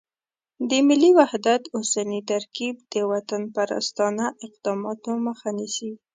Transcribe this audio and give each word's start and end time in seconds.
د 0.69 0.71
ملي 0.87 1.11
وحدت 1.19 1.61
اوسنی 1.77 2.19
ترکیب 2.31 2.75
د 2.93 2.95
وطنپرستانه 3.11 4.25
اقداماتو 4.45 5.11
مخه 5.27 5.49
نیسي. 5.57 5.91